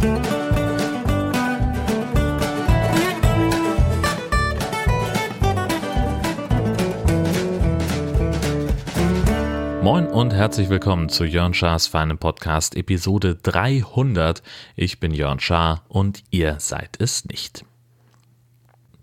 [0.00, 0.12] Moin
[10.06, 14.42] und herzlich willkommen zu Jörn Schars feinem Podcast Episode 300.
[14.74, 17.66] Ich bin Jörn Schaar und ihr seid es nicht.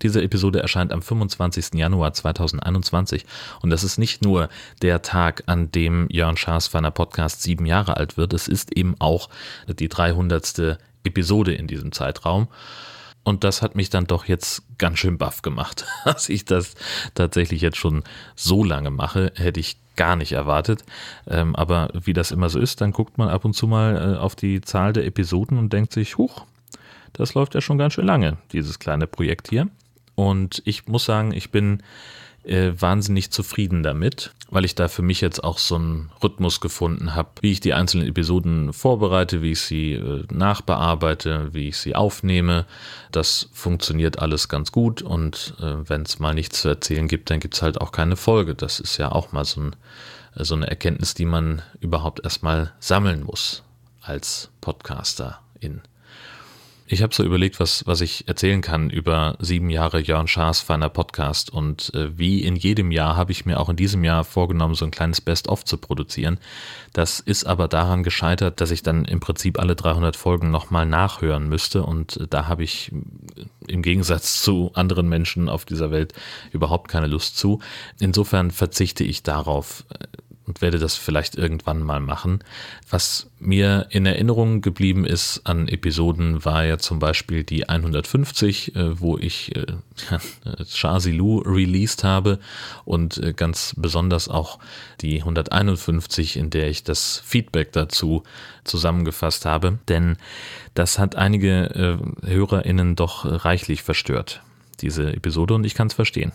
[0.02, 1.73] Diese Episode erscheint am 25.
[1.73, 3.25] Januar 2021
[3.61, 4.50] und das ist nicht nur
[4.82, 8.95] der Tag, an dem Jörn Schaas feiner Podcast sieben Jahre alt wird, es ist eben
[9.00, 9.29] auch
[9.68, 10.79] die 300.
[11.04, 12.47] Episode in diesem Zeitraum.
[13.24, 15.86] Und das hat mich dann doch jetzt ganz schön baff gemacht.
[16.05, 16.75] Dass ich das
[17.14, 18.04] tatsächlich jetzt schon
[18.36, 20.86] so lange mache, hätte ich gar nicht erwartet.
[21.28, 24.18] Ähm, aber wie das immer so ist, dann guckt man ab und zu mal äh,
[24.18, 26.46] auf die Zahl der Episoden und denkt sich, huch,
[27.11, 29.68] das läuft ja schon ganz schön lange, dieses kleine Projekt hier.
[30.16, 31.83] Und ich muss sagen, ich bin
[32.47, 37.14] äh, wahnsinnig zufrieden damit, weil ich da für mich jetzt auch so einen Rhythmus gefunden
[37.14, 41.95] habe, wie ich die einzelnen Episoden vorbereite, wie ich sie äh, nachbearbeite, wie ich sie
[41.95, 42.66] aufnehme.
[43.11, 47.39] Das funktioniert alles ganz gut und äh, wenn es mal nichts zu erzählen gibt, dann
[47.39, 48.55] gibt es halt auch keine Folge.
[48.55, 49.75] Das ist ja auch mal so, ein,
[50.35, 53.63] so eine Erkenntnis, die man überhaupt erstmal sammeln muss
[54.02, 55.81] als Podcaster in.
[56.89, 60.88] Ich habe so überlegt, was, was ich erzählen kann über sieben Jahre Jörn Schaas feiner
[60.88, 61.52] Podcast.
[61.52, 64.85] Und äh, wie in jedem Jahr habe ich mir auch in diesem Jahr vorgenommen, so
[64.85, 66.39] ein kleines Best-of zu produzieren.
[66.94, 71.49] Das ist aber daran gescheitert, dass ich dann im Prinzip alle 300 Folgen nochmal nachhören
[71.49, 71.83] müsste.
[71.83, 72.94] Und äh, da habe ich
[73.35, 76.13] äh, im Gegensatz zu anderen Menschen auf dieser Welt
[76.53, 77.59] überhaupt keine Lust zu.
[77.99, 79.83] Insofern verzichte ich darauf.
[80.48, 82.42] Und werde das vielleicht irgendwann mal machen.
[82.90, 89.00] Was mir in Erinnerung geblieben ist an Episoden war ja zum Beispiel die 150, äh,
[89.00, 89.66] wo ich äh,
[91.12, 92.40] Lu released habe
[92.86, 94.59] und äh, ganz besonders auch
[95.02, 98.23] die 151, in der ich das Feedback dazu
[98.64, 99.80] zusammengefasst habe.
[99.90, 100.18] Denn
[100.73, 104.42] das hat einige äh, HörerInnen doch reichlich verstört,
[104.80, 106.31] diese Episode, und ich kann es verstehen.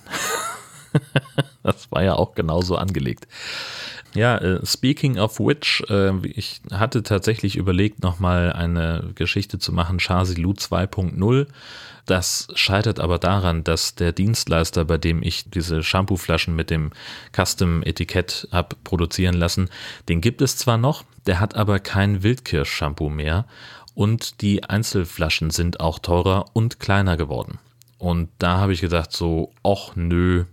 [1.63, 3.27] das war ja auch genauso angelegt.
[4.15, 9.99] Ja, äh, speaking of which, äh, ich hatte tatsächlich überlegt, nochmal eine Geschichte zu machen,
[10.37, 11.47] Lu 2.0.
[12.05, 16.91] Das scheitert aber daran, dass der Dienstleister, bei dem ich diese Shampooflaschen mit dem
[17.33, 19.71] Custom-Etikett habe produzieren lassen,
[20.09, 23.47] den gibt es zwar noch, der hat aber kein Wildkirsch-Shampoo mehr
[23.95, 27.59] und die Einzelflaschen sind auch teurer und kleiner geworden.
[27.99, 30.45] Und da habe ich gedacht so, ach nö,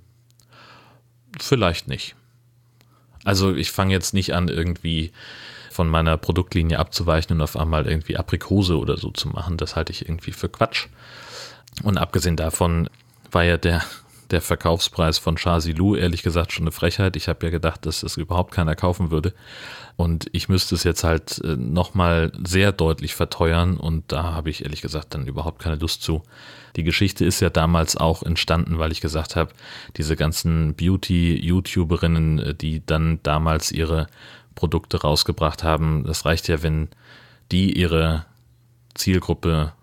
[1.39, 2.15] vielleicht nicht.
[3.25, 5.11] Also ich fange jetzt nicht an, irgendwie
[5.71, 9.57] von meiner Produktlinie abzuweichen und auf einmal irgendwie Aprikose oder so zu machen.
[9.57, 10.87] Das halte ich irgendwie für Quatsch.
[11.83, 12.89] Und abgesehen davon
[13.31, 13.83] war ja der,
[14.31, 17.15] der Verkaufspreis von Chazilu ehrlich gesagt schon eine Frechheit.
[17.15, 19.33] Ich habe ja gedacht, dass es überhaupt keiner kaufen würde.
[19.95, 24.63] Und ich müsste es jetzt halt äh, nochmal sehr deutlich verteuern und da habe ich
[24.63, 26.23] ehrlich gesagt dann überhaupt keine Lust zu.
[26.75, 29.51] Die Geschichte ist ja damals auch entstanden, weil ich gesagt habe,
[29.97, 34.07] diese ganzen Beauty-YouTuberinnen, äh, die dann damals ihre
[34.55, 36.89] Produkte rausgebracht haben, das reicht ja, wenn
[37.51, 38.25] die ihre
[38.93, 39.73] Zielgruppe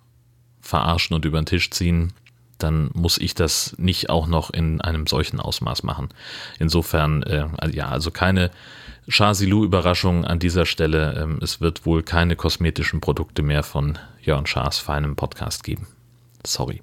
[0.60, 2.12] verarschen und über den Tisch ziehen,
[2.58, 6.08] dann muss ich das nicht auch noch in einem solchen Ausmaß machen.
[6.58, 8.50] Insofern, äh, ja, also keine
[9.08, 11.14] Chasilu-Überraschung an dieser Stelle.
[11.20, 15.86] Ähm, es wird wohl keine kosmetischen Produkte mehr von Jörn Schaas feinem Podcast geben.
[16.44, 16.82] Sorry.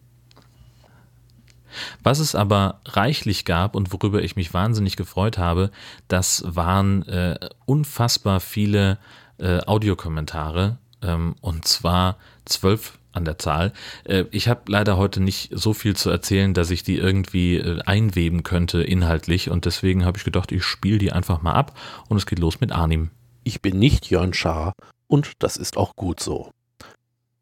[2.04, 5.72] Was es aber reichlich gab und worüber ich mich wahnsinnig gefreut habe,
[6.08, 9.00] das waren äh, unfassbar viele
[9.40, 13.72] äh, Audiokommentare ähm, und zwar zwölf an der Zahl.
[14.04, 17.82] Äh, ich habe leider heute nicht so viel zu erzählen, dass ich die irgendwie äh,
[17.86, 21.78] einweben könnte inhaltlich und deswegen habe ich gedacht, ich spiele die einfach mal ab
[22.10, 23.10] und es geht los mit Arnim.
[23.44, 24.74] Ich bin nicht Jörn Schaar
[25.08, 26.52] und das ist auch gut so.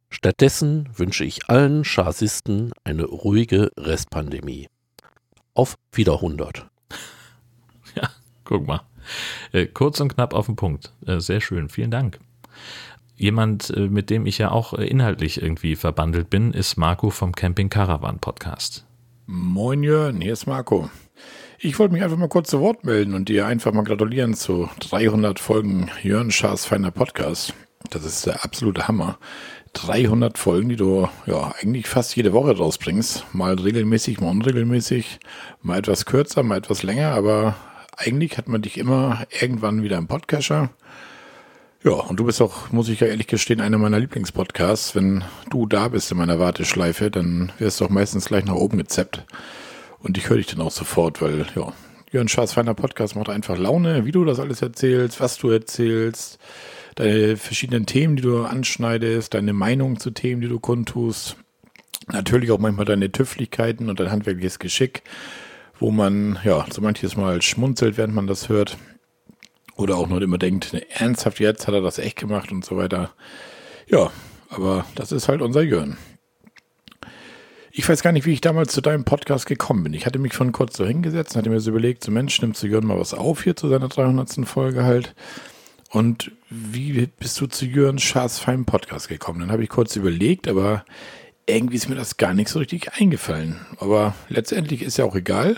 [0.10, 4.68] Stattdessen wünsche ich allen Chasisten eine ruhige Restpandemie.
[5.54, 6.68] Auf wieder 100.
[7.94, 8.10] Ja,
[8.46, 8.84] guck mal.
[9.52, 10.94] Äh, kurz und knapp auf den Punkt.
[11.06, 11.68] sehr schön.
[11.68, 12.20] Vielen Dank.
[13.22, 17.34] Jemand, äh, mit dem ich ja auch äh, inhaltlich irgendwie verbandelt bin, ist Marco vom
[17.34, 18.84] Camping Caravan Podcast.
[19.28, 20.90] Moin Jörn, hier ist Marco.
[21.60, 24.72] Ich wollte mich einfach mal kurz zu Wort melden und dir einfach mal gratulieren zu
[24.80, 27.54] 300 Folgen Jörn Schaas feiner Podcast.
[27.92, 29.20] Das ist der absolute Hammer.
[29.74, 33.36] 300 Folgen, die du ja eigentlich fast jede Woche rausbringst.
[33.36, 35.20] Mal regelmäßig, mal unregelmäßig,
[35.62, 37.56] mal etwas kürzer, mal etwas länger, aber
[37.96, 40.72] eigentlich hat man dich immer irgendwann wieder im Podcatcher.
[41.84, 44.94] Ja, und du bist auch, muss ich ja ehrlich gestehen, einer meiner Lieblingspodcasts.
[44.96, 48.78] Wenn du da bist in meiner Warteschleife, dann wirst du auch meistens gleich nach oben
[48.78, 49.26] gezappt.
[49.98, 51.74] Und ich höre dich dann auch sofort, weil, ja,
[52.12, 56.38] Jörn Schaas feiner Podcast macht einfach Laune, wie du das alles erzählst, was du erzählst,
[56.96, 61.36] deine verschiedenen Themen, die du anschneidest, deine Meinung zu Themen, die du kundtust.
[62.12, 65.02] Natürlich auch manchmal deine Tüfflichkeiten und dein handwerkliches Geschick,
[65.80, 68.78] wo man ja so manches Mal schmunzelt, während man das hört.
[69.82, 72.78] Oder auch nur immer denkt, ne, ernsthaft jetzt hat er das echt gemacht und so
[72.78, 73.12] weiter.
[73.88, 74.12] Ja,
[74.50, 75.98] aber das ist halt unser Jörn.
[77.72, 79.94] Ich weiß gar nicht, wie ich damals zu deinem Podcast gekommen bin.
[79.94, 82.62] Ich hatte mich von kurz so hingesetzt und hatte mir so überlegt, so Mensch, nimmst
[82.62, 84.46] du Jörn mal was auf hier zu seiner 300.
[84.46, 85.16] Folge halt.
[85.90, 89.40] Und wie bist du zu Jörn Schaas Fein Podcast gekommen?
[89.40, 90.86] Dann habe ich kurz überlegt, aber
[91.48, 93.66] irgendwie ist mir das gar nicht so richtig eingefallen.
[93.80, 95.58] Aber letztendlich ist ja auch egal.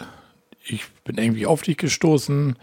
[0.65, 2.55] Ich bin irgendwie auf dich gestoßen.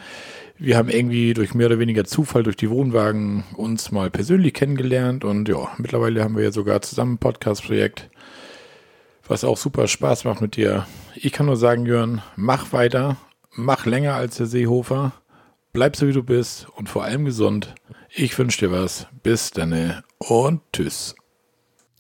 [0.62, 5.24] Wir haben irgendwie durch mehr oder weniger Zufall durch die Wohnwagen uns mal persönlich kennengelernt
[5.24, 8.10] und ja, mittlerweile haben wir ja sogar zusammen ein Podcast-Projekt,
[9.26, 10.86] was auch super Spaß macht mit dir.
[11.14, 13.16] Ich kann nur sagen, Jörn, mach weiter,
[13.52, 15.14] mach länger als der Seehofer,
[15.72, 17.74] bleib so wie du bist und vor allem gesund.
[18.10, 19.06] Ich wünsche dir was.
[19.22, 21.14] Bis dann und tschüss.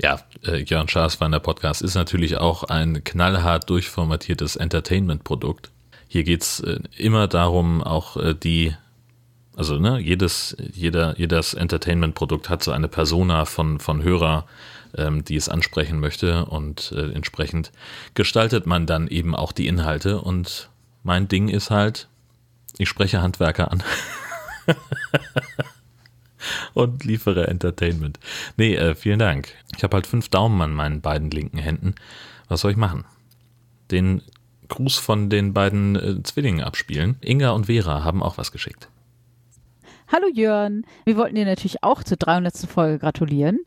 [0.02, 5.72] Ja, äh, Jörn Schaasweiner Podcast ist natürlich auch ein knallhart durchformatiertes Entertainment-Produkt.
[6.12, 8.74] Hier geht's äh, immer darum, auch äh, die,
[9.54, 14.44] also ne, jedes, jeder, jedes Entertainment-Produkt hat so eine Persona von, von Hörer,
[14.96, 17.70] ähm, die es ansprechen möchte und äh, entsprechend
[18.14, 20.68] gestaltet man dann eben auch die Inhalte und
[21.04, 22.08] mein Ding ist halt,
[22.76, 23.84] ich spreche Handwerker an.
[26.74, 28.18] und liefere Entertainment.
[28.56, 29.54] Nee, äh, vielen Dank.
[29.76, 31.94] Ich habe halt fünf Daumen an meinen beiden linken Händen.
[32.48, 33.04] Was soll ich machen?
[33.92, 34.22] Den
[34.70, 37.16] Gruß von den beiden äh, Zwillingen abspielen.
[37.20, 38.88] Inga und Vera haben auch was geschickt.
[40.08, 42.56] Hallo Jörn, wir wollten dir natürlich auch zur 300.
[42.56, 43.60] Folge gratulieren.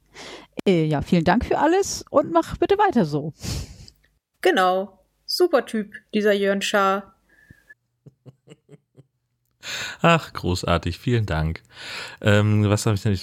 [0.67, 3.33] Äh, ja, vielen Dank für alles und mach bitte weiter so.
[4.41, 7.12] Genau, super Typ, dieser Jörn Schaar.
[10.01, 11.61] Ach, großartig, vielen Dank.
[12.21, 13.15] Ähm, was habe ich denn?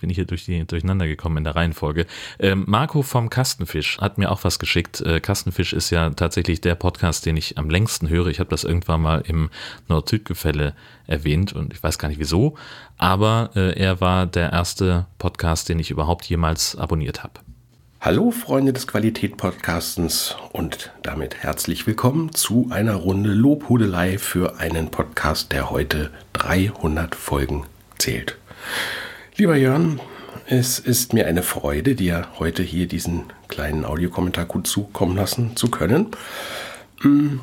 [0.00, 2.06] Bin ich hier durch die, durcheinander gekommen in der Reihenfolge.
[2.38, 5.00] Ähm, Marco vom Kastenfisch hat mir auch was geschickt.
[5.00, 8.26] Äh, Kastenfisch ist ja tatsächlich der Podcast, den ich am längsten höre.
[8.28, 9.50] Ich habe das irgendwann mal im
[9.88, 10.74] Nord-Süd-Gefälle
[11.06, 12.56] erwähnt und ich weiß gar nicht wieso,
[12.98, 17.40] aber äh, er war der erste Podcast, den ich überhaupt jemals abonniert habe.
[18.00, 25.50] Hallo Freunde des Qualität-Podcastens und damit herzlich willkommen zu einer Runde Lobhudelei für einen Podcast,
[25.50, 27.66] der heute 300 Folgen
[27.98, 28.38] zählt.
[29.36, 30.00] Lieber Jörn,
[30.46, 35.68] es ist mir eine Freude, dir heute hier diesen kleinen Audiokommentar gut zukommen lassen zu
[35.68, 36.12] können.
[37.00, 37.40] Hm,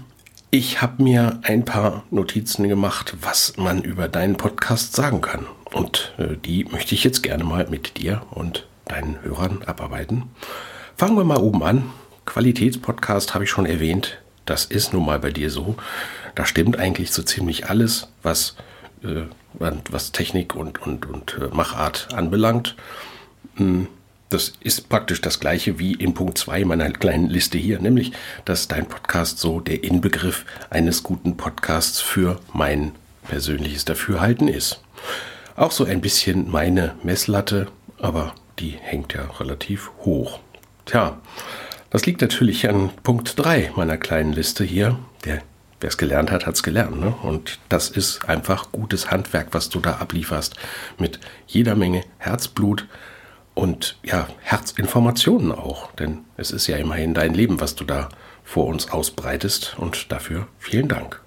[0.52, 5.48] ich habe mir ein paar Notizen gemacht, was man über deinen Podcast sagen kann.
[5.74, 10.24] Und äh, die möchte ich jetzt gerne mal mit dir und deinen Hörern abarbeiten.
[10.98, 11.92] Fangen wir mal oben an.
[12.26, 14.18] Qualitätspodcast habe ich schon erwähnt.
[14.46, 15.76] Das ist nun mal bei dir so.
[16.36, 18.56] Da stimmt eigentlich so ziemlich alles, was,
[19.04, 19.24] äh,
[19.60, 22.76] was Technik und, und, und äh, Machart anbelangt.
[23.56, 23.88] Hm,
[24.30, 28.12] das ist praktisch das gleiche wie in Punkt 2 meiner kleinen Liste hier, nämlich,
[28.44, 32.92] dass dein Podcast so der Inbegriff eines guten Podcasts für mein
[33.28, 34.82] persönliches Dafürhalten ist.
[35.56, 37.68] Auch so ein bisschen meine Messlatte,
[38.00, 40.40] aber die hängt ja relativ hoch.
[40.86, 41.20] Tja,
[41.90, 44.98] das liegt natürlich an Punkt 3 meiner kleinen Liste hier.
[45.86, 47.00] Wer es gelernt hat, hat es gelernt.
[47.00, 47.14] Ne?
[47.22, 50.56] Und das ist einfach gutes Handwerk, was du da ablieferst.
[50.98, 52.88] Mit jeder Menge Herzblut
[53.54, 55.92] und ja, Herzinformationen auch.
[55.94, 58.10] Denn es ist ja immerhin dein Leben, was du da
[58.44, 59.76] vor uns ausbreitest.
[59.78, 61.22] Und dafür vielen Dank.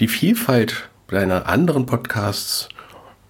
[0.00, 2.68] Die Vielfalt deiner anderen Podcasts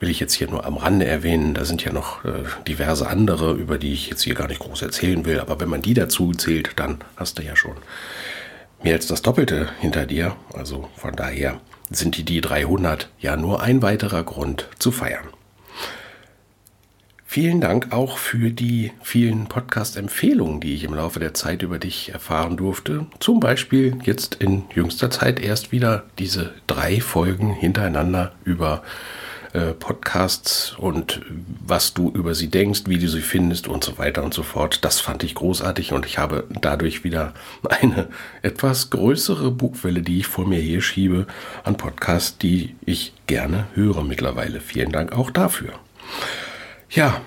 [0.01, 1.55] will ich jetzt hier nur am Rande erwähnen.
[1.55, 4.83] Da sind ja noch äh, diverse andere, über die ich jetzt hier gar nicht groß
[4.83, 5.41] erzählen will.
[5.41, 7.77] Aber wenn man die dazu zählt, dann hast du ja schon
[8.83, 10.37] mehr als das Doppelte hinter dir.
[10.53, 11.61] Also von daher
[11.91, 15.29] sind die, die 300 ja nur ein weiterer Grund zu feiern.
[17.29, 22.11] Vielen Dank auch für die vielen Podcast-Empfehlungen, die ich im Laufe der Zeit über dich
[22.13, 23.07] erfahren durfte.
[23.19, 29.26] Zum Beispiel jetzt in jüngster Zeit erst wieder diese drei Folgen hintereinander über äh,
[29.79, 31.21] Podcasts und
[31.65, 34.85] was du über sie denkst, wie du sie findest und so weiter und so fort.
[34.85, 37.35] Das fand ich großartig und ich habe dadurch wieder
[37.69, 38.09] eine
[38.43, 41.27] etwas größere Bugwelle, die ich vor mir hier schiebe,
[41.65, 44.61] an Podcasts, die ich gerne höre mittlerweile.
[44.61, 45.73] Vielen Dank auch dafür.
[46.91, 47.21] Ja,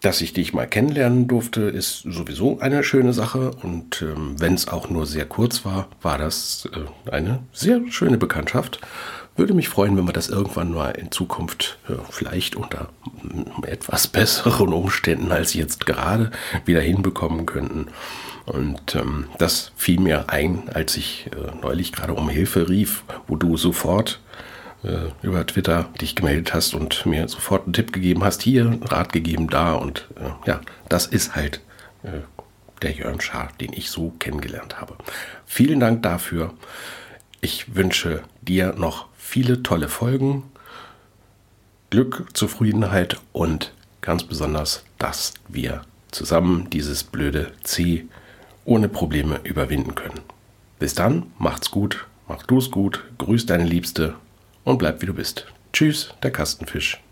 [0.00, 3.50] dass ich dich mal kennenlernen durfte, ist sowieso eine schöne Sache.
[3.62, 8.18] Und ähm, wenn es auch nur sehr kurz war, war das äh, eine sehr schöne
[8.18, 8.80] Bekanntschaft.
[9.36, 12.88] Würde mich freuen, wenn wir das irgendwann mal in Zukunft ja, vielleicht unter
[13.62, 16.30] etwas besseren Umständen als jetzt gerade
[16.64, 17.88] wieder hinbekommen könnten.
[18.46, 23.36] Und ähm, das fiel mir ein, als ich äh, neulich gerade um Hilfe rief, wo
[23.36, 24.20] du sofort
[24.84, 29.12] äh, über Twitter dich gemeldet hast und mir sofort einen Tipp gegeben hast, hier, Rat
[29.12, 31.60] gegeben, da und äh, ja, das ist halt
[32.04, 32.20] äh,
[32.82, 34.96] der Jörn Schaar, den ich so kennengelernt habe.
[35.44, 36.54] Vielen Dank dafür.
[37.40, 40.44] Ich wünsche dir noch viele tolle Folgen,
[41.90, 48.06] Glück, Zufriedenheit und ganz besonders, dass wir zusammen dieses blöde C
[48.64, 50.20] ohne Probleme überwinden können.
[50.78, 54.14] Bis dann, macht's gut, mach du's gut, grüß deine Liebste
[54.64, 55.46] und bleib wie du bist.
[55.72, 57.02] Tschüss, der Kastenfisch.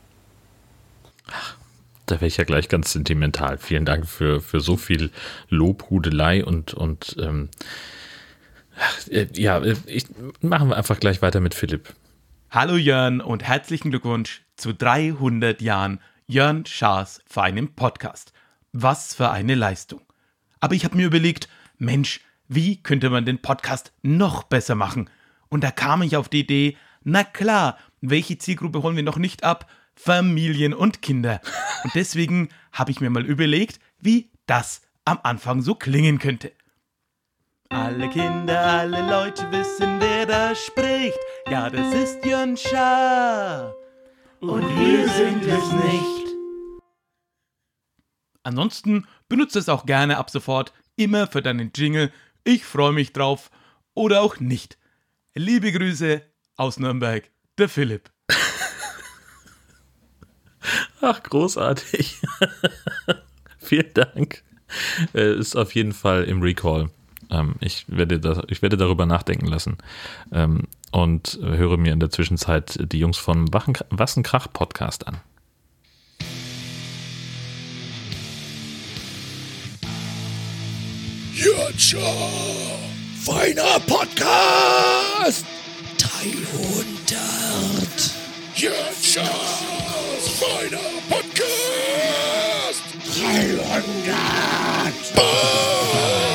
[2.06, 3.58] Da wäre ich ja gleich ganz sentimental.
[3.58, 5.10] Vielen Dank für, für so viel
[5.48, 7.48] Lobhudelei und, und ähm,
[9.10, 10.06] äh, ja, ich,
[10.40, 11.92] machen wir einfach gleich weiter mit Philipp.
[12.54, 18.32] Hallo Jörn und herzlichen Glückwunsch zu 300 Jahren Jörn Schaas feinem Podcast.
[18.70, 20.02] Was für eine Leistung.
[20.60, 25.10] Aber ich habe mir überlegt, Mensch, wie könnte man den Podcast noch besser machen?
[25.48, 29.42] Und da kam ich auf die Idee, na klar, welche Zielgruppe holen wir noch nicht
[29.42, 29.68] ab?
[29.96, 31.40] Familien und Kinder.
[31.82, 36.52] Und deswegen habe ich mir mal überlegt, wie das am Anfang so klingen könnte.
[37.70, 41.18] Alle Kinder, alle Leute wissen, wer da spricht.
[41.50, 43.74] Ja, das ist Jörn Schaar.
[44.40, 46.34] Und wir sind es nicht.
[48.42, 52.12] Ansonsten benutzt es auch gerne ab sofort immer für deinen Jingle.
[52.44, 53.50] Ich freue mich drauf
[53.94, 54.78] oder auch nicht.
[55.34, 56.22] Liebe Grüße
[56.56, 58.10] aus Nürnberg, der Philipp.
[61.00, 62.20] Ach, großartig.
[63.58, 64.42] Vielen Dank.
[65.14, 66.90] Äh, ist auf jeden Fall im Recall.
[67.30, 69.78] Ähm, ich, werde das, ich werde darüber nachdenken lassen.
[70.32, 75.18] Ähm, und höre mir in der Zwischenzeit die Jungs vom Wassenkrach Podcast an.
[81.34, 81.74] Jürgen
[83.24, 85.44] feiner Podcast
[85.98, 87.08] 300
[88.54, 88.76] Jürgen
[90.38, 90.78] feiner
[91.08, 92.84] Podcast
[93.16, 93.74] 300
[95.14, 96.33] Podcast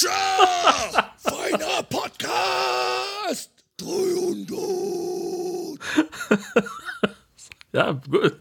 [0.00, 4.48] Jürgen feiner Podcast 300
[7.72, 8.38] ja, gut.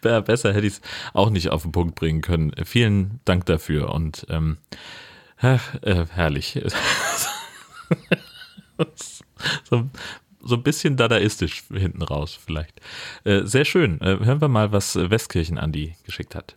[0.00, 0.80] Besser hätte ich es
[1.12, 2.52] auch nicht auf den Punkt bringen können.
[2.64, 4.58] Vielen Dank dafür und ähm,
[5.40, 6.60] äh, herrlich.
[9.64, 9.88] so,
[10.42, 12.80] so ein bisschen dadaistisch hinten raus vielleicht.
[13.24, 14.00] Äh, sehr schön.
[14.00, 16.56] Äh, hören wir mal, was Westkirchen Andi geschickt hat.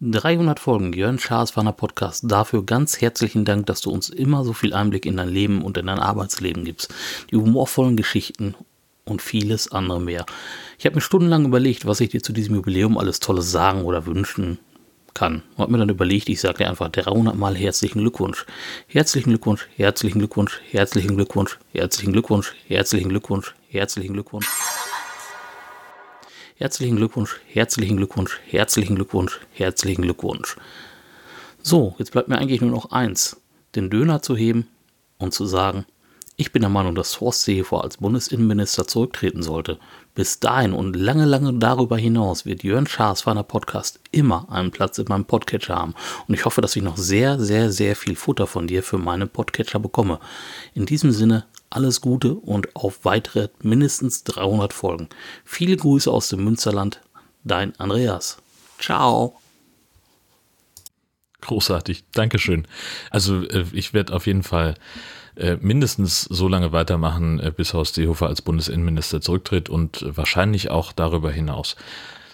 [0.00, 2.24] 300 Folgen Jörn Schaas Wanner Podcast.
[2.26, 5.78] Dafür ganz herzlichen Dank, dass du uns immer so viel Einblick in dein Leben und
[5.78, 6.92] in dein Arbeitsleben gibst.
[7.30, 8.56] Die humorvollen Geschichten
[9.04, 10.26] und vieles andere mehr.
[10.78, 14.04] Ich habe mir stundenlang überlegt, was ich dir zu diesem Jubiläum alles Tolles sagen oder
[14.04, 14.58] wünschen
[15.14, 15.42] kann.
[15.54, 17.54] Und habe mir dann überlegt, ich sage dir einfach 300 Mal.
[17.54, 18.46] Herzlichen Glückwunsch,
[18.88, 23.54] herzlichen Glückwunsch, herzlichen Glückwunsch, herzlichen Glückwunsch, herzlichen Glückwunsch, herzlichen Glückwunsch.
[23.68, 24.48] Herzlichen Glückwunsch,
[26.56, 30.56] herzlichen Glückwunsch, herzlichen Glückwunsch, herzlichen Glückwunsch.
[31.62, 33.40] So, jetzt bleibt mir eigentlich nur noch eins,
[33.74, 34.68] den Döner zu heben
[35.18, 35.84] und zu sagen,
[36.36, 39.78] ich bin der Meinung, dass Horst Seehofer als Bundesinnenminister zurücktreten sollte.
[40.16, 44.98] Bis dahin und lange, lange darüber hinaus wird Jörn Schaas Feiner Podcast immer einen Platz
[44.98, 45.94] in meinem Podcatcher haben.
[46.26, 49.28] Und ich hoffe, dass ich noch sehr, sehr, sehr viel Futter von dir für meine
[49.28, 50.18] Podcatcher bekomme.
[50.74, 55.08] In diesem Sinne, alles Gute und auf weitere mindestens 300 Folgen.
[55.44, 57.00] Viele Grüße aus dem Münsterland.
[57.42, 58.38] Dein Andreas.
[58.78, 59.40] Ciao.
[61.40, 62.66] Großartig, Dankeschön.
[63.10, 64.74] Also äh, ich werde auf jeden Fall
[65.36, 70.92] äh, mindestens so lange weitermachen, äh, bis Horst Seehofer als Bundesinnenminister zurücktritt und wahrscheinlich auch
[70.92, 71.76] darüber hinaus.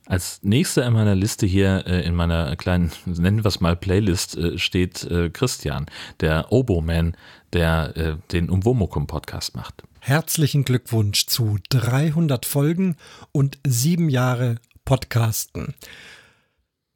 [0.06, 4.36] Als nächster in meiner Liste hier, äh, in meiner kleinen, nennen wir es mal Playlist,
[4.36, 5.86] äh, steht äh, Christian,
[6.20, 7.16] der Oboman,
[7.52, 9.82] der äh, den Umwomukum Podcast macht.
[10.00, 12.96] Herzlichen Glückwunsch zu 300 Folgen
[13.32, 15.74] und sieben Jahre Podcasten.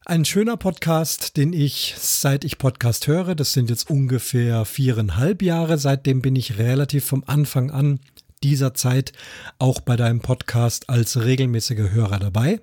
[0.06, 5.78] Ein schöner Podcast, den ich, seit ich Podcast höre, das sind jetzt ungefähr viereinhalb Jahre,
[5.78, 8.00] seitdem bin ich relativ vom Anfang an
[8.42, 9.12] dieser Zeit
[9.58, 12.61] auch bei deinem Podcast als regelmäßiger Hörer dabei.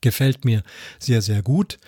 [0.00, 0.62] Gefällt mir
[0.98, 1.78] sehr, sehr gut.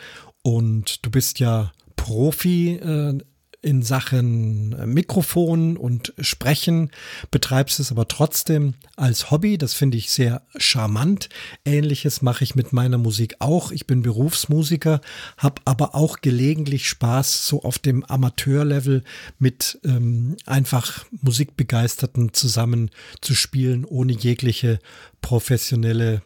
[0.42, 3.18] Und du bist ja Profi äh,
[3.66, 6.92] in Sachen äh, Mikrofon und Sprechen,
[7.32, 9.58] betreibst es aber trotzdem als Hobby.
[9.58, 11.28] Das finde ich sehr charmant.
[11.64, 13.72] Ähnliches mache ich mit meiner Musik auch.
[13.72, 15.00] Ich bin Berufsmusiker,
[15.36, 19.02] habe aber auch gelegentlich Spaß so auf dem Amateurlevel
[19.40, 24.78] mit ähm, einfach Musikbegeisterten zusammen zu spielen, ohne jegliche
[25.22, 26.22] professionelle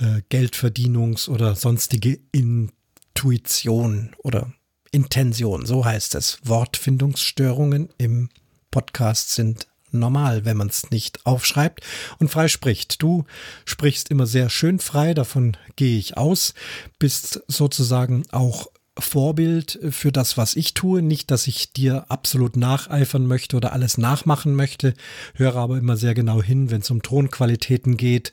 [0.00, 4.52] äh, Geldverdienungs- oder sonstige Intuition oder
[4.92, 6.38] Intention, so heißt es.
[6.44, 8.28] Wortfindungsstörungen im
[8.70, 11.82] Podcast sind normal, wenn man es nicht aufschreibt
[12.18, 13.02] und frei spricht.
[13.02, 13.24] Du
[13.64, 16.54] sprichst immer sehr schön frei, davon gehe ich aus,
[16.98, 18.68] bist sozusagen auch
[18.98, 21.00] Vorbild für das, was ich tue.
[21.00, 24.94] Nicht, dass ich dir absolut nacheifern möchte oder alles nachmachen möchte,
[25.34, 28.32] höre aber immer sehr genau hin, wenn es um Tonqualitäten geht,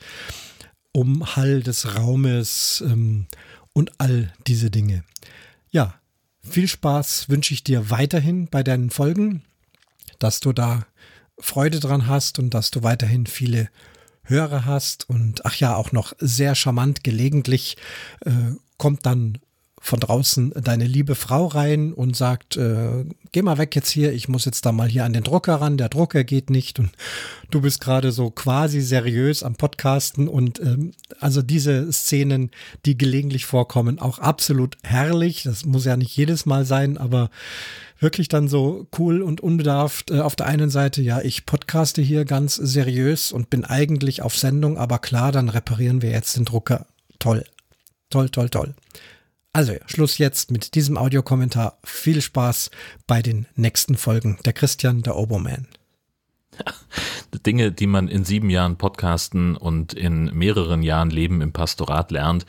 [0.92, 3.28] um Hall des Raumes ähm,
[3.72, 5.06] und all diese Dinge.
[5.72, 5.99] Ja,
[6.50, 9.44] viel Spaß wünsche ich dir weiterhin bei deinen Folgen,
[10.20, 10.86] dass du da
[11.38, 13.70] Freude dran hast und dass du weiterhin viele
[14.24, 15.10] Hörer hast.
[15.10, 17.78] Und ach ja, auch noch sehr charmant gelegentlich
[18.26, 18.32] äh,
[18.78, 19.40] kommt dann
[19.80, 24.28] von draußen deine liebe Frau rein und sagt, äh, geh mal weg jetzt hier, ich
[24.28, 26.92] muss jetzt da mal hier an den Drucker ran, der Drucker geht nicht und
[27.50, 32.52] du bist gerade so quasi seriös am Podcasten und ähm, also diese Szenen,
[32.86, 37.30] die gelegentlich vorkommen, auch absolut herrlich, das muss ja nicht jedes Mal sein, aber
[38.00, 40.12] wirklich dann so cool und unbedarft.
[40.12, 44.38] Äh, auf der einen Seite, ja, ich podcaste hier ganz seriös und bin eigentlich auf
[44.38, 46.86] Sendung, aber klar, dann reparieren wir jetzt den Drucker.
[47.20, 47.44] Toll.
[48.10, 48.74] Toll, toll, toll.
[49.52, 51.80] Also Schluss jetzt mit diesem Audiokommentar.
[51.84, 52.70] Viel Spaß
[53.08, 54.38] bei den nächsten Folgen.
[54.46, 55.68] Der Christian, der Oberman.
[57.46, 62.46] Dinge, die man in sieben Jahren Podcasten und in mehreren Jahren Leben im Pastorat lernt.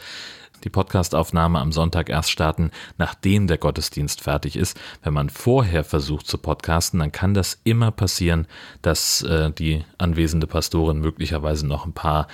[0.64, 4.78] Die Podcastaufnahme am Sonntag erst starten, nachdem der Gottesdienst fertig ist.
[5.02, 8.46] Wenn man vorher versucht zu podcasten, dann kann das immer passieren,
[8.82, 12.28] dass äh, die anwesende Pastorin möglicherweise noch ein paar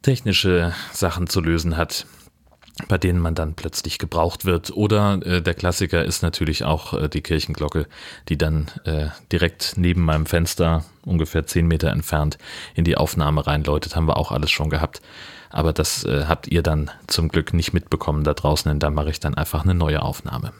[0.00, 2.06] technische Sachen zu lösen hat
[2.88, 4.70] bei denen man dann plötzlich gebraucht wird.
[4.70, 7.86] Oder äh, der Klassiker ist natürlich auch äh, die Kirchenglocke,
[8.28, 12.38] die dann äh, direkt neben meinem Fenster, ungefähr zehn Meter entfernt,
[12.74, 13.96] in die Aufnahme reinläutet.
[13.96, 15.02] Haben wir auch alles schon gehabt.
[15.50, 19.10] Aber das äh, habt ihr dann zum Glück nicht mitbekommen da draußen, denn da mache
[19.10, 20.52] ich dann einfach eine neue Aufnahme.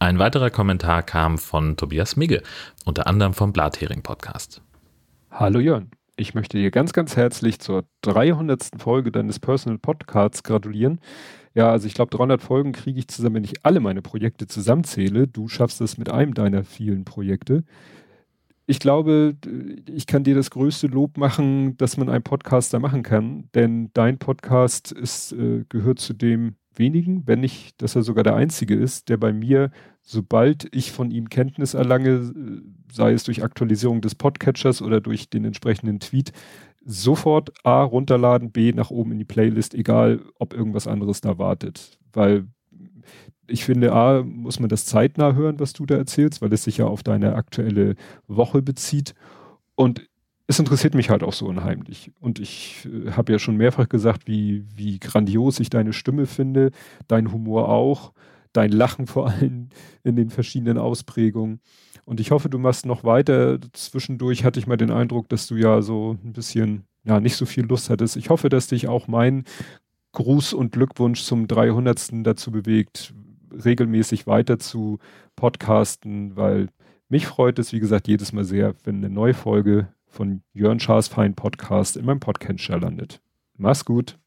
[0.00, 2.42] Ein weiterer Kommentar kam von Tobias Migge,
[2.84, 4.62] unter anderem vom Blathering Podcast.
[5.30, 5.90] Hallo Jörn.
[6.20, 8.70] Ich möchte dir ganz, ganz herzlich zur 300.
[8.76, 11.00] Folge deines Personal Podcasts gratulieren.
[11.54, 15.28] Ja, also ich glaube, 300 Folgen kriege ich zusammen, wenn ich alle meine Projekte zusammenzähle.
[15.28, 17.62] Du schaffst es mit einem deiner vielen Projekte.
[18.66, 19.36] Ich glaube,
[19.88, 24.18] ich kann dir das größte Lob machen, dass man einen Podcaster machen kann, denn dein
[24.18, 29.08] Podcast ist, äh, gehört zu dem wenigen, wenn nicht, dass er sogar der einzige ist,
[29.08, 29.70] der bei mir,
[30.02, 32.62] sobald ich von ihm Kenntnis erlange, äh,
[32.92, 36.32] sei es durch Aktualisierung des Podcatchers oder durch den entsprechenden Tweet,
[36.84, 41.98] sofort A runterladen, B nach oben in die Playlist, egal ob irgendwas anderes da wartet.
[42.12, 42.46] Weil
[43.46, 46.78] ich finde, A, muss man das zeitnah hören, was du da erzählst, weil es sich
[46.78, 47.94] ja auf deine aktuelle
[48.26, 49.14] Woche bezieht.
[49.74, 50.07] Und
[50.48, 52.10] es interessiert mich halt auch so unheimlich.
[52.18, 56.70] Und ich äh, habe ja schon mehrfach gesagt, wie, wie grandios ich deine Stimme finde,
[57.06, 58.12] dein Humor auch,
[58.54, 59.68] dein Lachen vor allem
[60.02, 61.60] in den verschiedenen Ausprägungen.
[62.06, 63.58] Und ich hoffe, du machst noch weiter.
[63.74, 67.44] Zwischendurch hatte ich mal den Eindruck, dass du ja so ein bisschen, ja, nicht so
[67.44, 68.16] viel Lust hattest.
[68.16, 69.44] Ich hoffe, dass dich auch mein
[70.12, 72.24] Gruß und Glückwunsch zum 300.
[72.24, 73.12] dazu bewegt,
[73.52, 74.98] regelmäßig weiter zu
[75.36, 76.68] podcasten, weil
[77.10, 81.08] mich freut es, wie gesagt, jedes Mal sehr, wenn eine neue Folge von Jörn Schaas
[81.08, 83.20] Fein Podcast in meinem Podcatcher landet.
[83.56, 84.18] Mach's gut.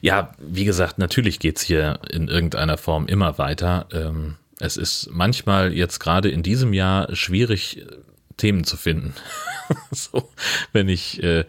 [0.00, 3.86] Ja, wie gesagt, natürlich geht's hier in irgendeiner Form immer weiter.
[3.92, 7.84] Ähm, es ist manchmal jetzt gerade in diesem Jahr schwierig,
[8.36, 9.14] Themen zu finden.
[9.90, 10.30] so,
[10.72, 11.44] wenn ich äh,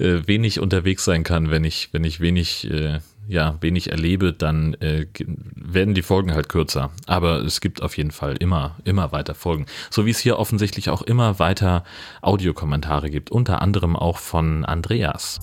[0.00, 4.74] äh, wenig unterwegs sein kann, wenn ich, wenn ich wenig äh, ja, wenig erlebe, dann
[4.74, 5.06] äh,
[5.54, 6.90] werden die Folgen halt kürzer.
[7.06, 9.66] Aber es gibt auf jeden Fall immer, immer weiter Folgen.
[9.88, 11.84] So wie es hier offensichtlich auch immer weiter
[12.22, 15.38] Audiokommentare gibt, unter anderem auch von Andreas.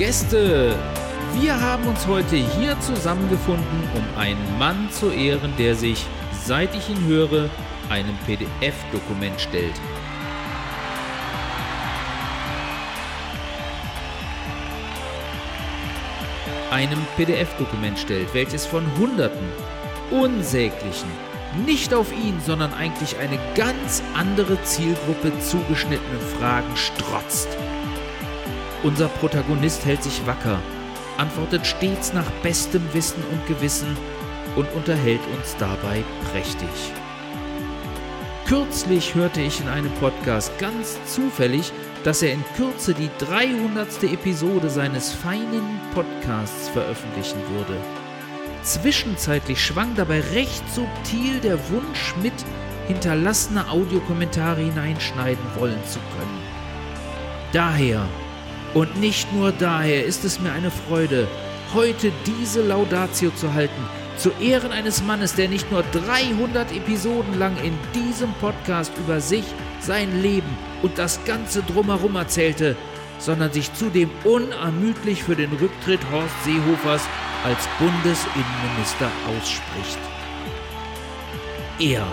[0.00, 0.74] Gäste.
[1.34, 6.06] Wir haben uns heute hier zusammengefunden, um einen Mann zu ehren, der sich,
[6.42, 7.50] seit ich ihn höre,
[7.90, 9.74] einem PDF-Dokument stellt.
[16.70, 19.50] Einem PDF-Dokument stellt, welches von Hunderten,
[20.10, 21.10] unsäglichen,
[21.66, 27.48] nicht auf ihn, sondern eigentlich eine ganz andere Zielgruppe zugeschnittenen Fragen strotzt.
[28.82, 30.58] Unser Protagonist hält sich wacker,
[31.18, 33.94] antwortet stets nach bestem Wissen und Gewissen
[34.56, 36.68] und unterhält uns dabei prächtig.
[38.46, 41.72] Kürzlich hörte ich in einem Podcast ganz zufällig,
[42.04, 44.02] dass er in Kürze die 300.
[44.04, 47.76] Episode seines feinen Podcasts veröffentlichen würde.
[48.62, 52.32] Zwischenzeitlich schwang dabei recht subtil der Wunsch mit,
[52.88, 56.42] hinterlassene Audiokommentare hineinschneiden wollen zu können.
[57.52, 58.08] Daher
[58.74, 61.26] und nicht nur daher ist es mir eine Freude,
[61.74, 63.82] heute diese Laudatio zu halten,
[64.16, 69.44] zu Ehren eines Mannes, der nicht nur 300 Episoden lang in diesem Podcast über sich,
[69.80, 72.76] sein Leben und das Ganze drumherum erzählte,
[73.18, 77.02] sondern sich zudem unermüdlich für den Rücktritt Horst Seehofers
[77.44, 79.98] als Bundesinnenminister ausspricht.
[81.78, 82.06] Er,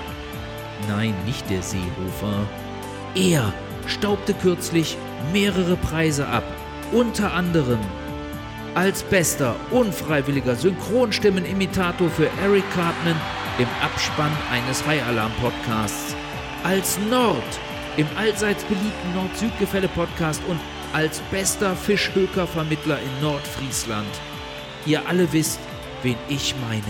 [0.88, 2.48] nein, nicht der Seehofer,
[3.16, 3.54] er
[3.88, 4.98] staubte kürzlich
[5.32, 6.44] mehrere Preise ab,
[6.92, 7.80] unter anderem
[8.78, 13.20] als bester unfreiwilliger Synchronstimmenimitator für Eric Cartman
[13.58, 16.16] im Abspann eines High Alarm Podcasts,
[16.64, 17.60] als Nord
[17.98, 20.60] im allseits beliebten Nord-Süd-Gefälle-Podcast und
[20.94, 24.08] als bester Fischhöker-Vermittler in Nordfriesland.
[24.86, 25.60] Ihr alle wisst,
[26.04, 26.84] wen ich meine.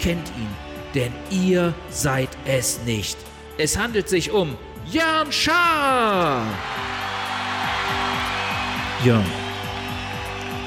[0.00, 0.48] Kennt ihn,
[0.94, 3.18] denn ihr seid es nicht.
[3.58, 4.56] Es handelt sich um
[4.90, 6.46] Jan Schaar!
[9.02, 9.24] Jörn,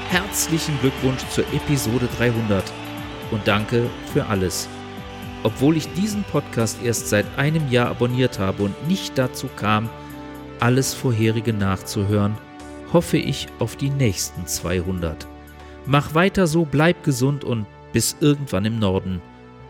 [0.08, 2.64] herzlichen Glückwunsch zur Episode 300
[3.30, 4.68] und danke für alles.
[5.44, 9.88] Obwohl ich diesen Podcast erst seit einem Jahr abonniert habe und nicht dazu kam,
[10.58, 12.36] alles vorherige nachzuhören,
[12.92, 15.28] hoffe ich auf die nächsten 200.
[15.86, 19.22] Mach weiter so, bleib gesund und bis irgendwann im Norden,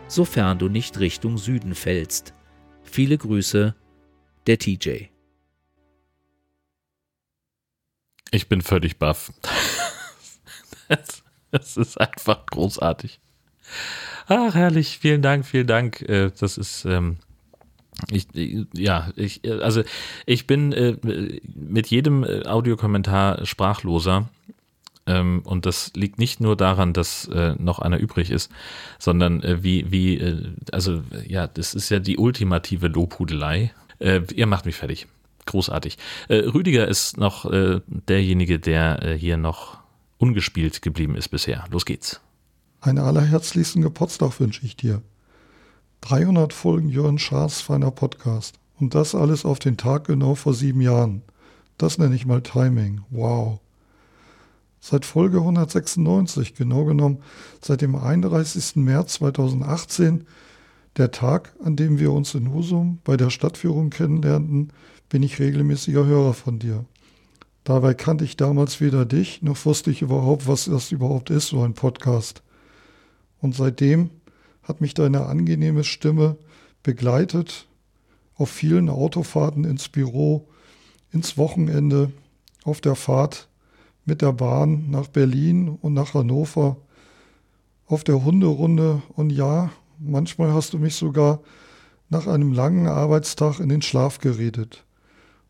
[0.07, 2.33] sofern du nicht Richtung Süden fällst.
[2.81, 3.75] Viele Grüße,
[4.47, 5.14] der TJ.
[8.31, 9.31] Ich bin völlig baff.
[10.87, 13.19] Das, das, ist einfach großartig.
[14.27, 14.99] Ach, herrlich.
[14.99, 15.99] Vielen Dank, vielen Dank.
[16.03, 17.17] Äh, das ist, ähm,
[18.11, 18.27] ich,
[18.73, 19.81] ja, ich, also
[20.27, 20.95] ich bin äh,
[21.55, 24.29] mit jedem äh, Audiokommentar sprachloser.
[25.07, 28.51] Ähm, und das liegt nicht nur daran, dass äh, noch einer übrig ist,
[28.99, 33.71] sondern äh, wie, wie, äh, also ja, das ist ja die ultimative Lobhudelei.
[33.99, 35.07] ihr macht mich fertig.
[35.45, 35.97] Großartig.
[36.29, 37.49] Rüdiger ist noch
[37.87, 39.77] derjenige, der hier noch
[40.17, 41.65] ungespielt geblieben ist bisher.
[41.71, 42.21] Los geht's.
[42.81, 45.01] Einen allerherzlichsten Geburtstag wünsche ich dir.
[46.01, 48.55] 300 Folgen Jörn Schaas feiner Podcast.
[48.79, 51.21] Und das alles auf den Tag genau vor sieben Jahren.
[51.77, 53.01] Das nenne ich mal Timing.
[53.09, 53.59] Wow.
[54.81, 57.23] Seit Folge 196, genau genommen
[57.59, 58.75] seit dem 31.
[58.75, 60.27] März 2018,
[60.97, 64.71] der Tag, an dem wir uns in Husum bei der Stadtführung kennenlernten,
[65.15, 66.83] bin ich regelmäßiger Hörer von dir.
[67.63, 71.63] Dabei kannte ich damals weder dich, noch wusste ich überhaupt, was das überhaupt ist, so
[71.63, 72.43] ein Podcast.
[73.39, 74.09] Und seitdem
[74.61, 76.35] hat mich deine angenehme Stimme
[76.83, 77.69] begleitet
[78.35, 80.49] auf vielen Autofahrten ins Büro,
[81.13, 82.11] ins Wochenende,
[82.65, 83.47] auf der Fahrt
[84.03, 86.75] mit der Bahn nach Berlin und nach Hannover,
[87.85, 91.39] auf der Hunderunde und ja, manchmal hast du mich sogar
[92.09, 94.84] nach einem langen Arbeitstag in den Schlaf geredet.